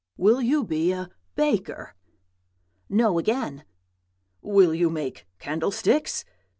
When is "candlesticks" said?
5.37-6.25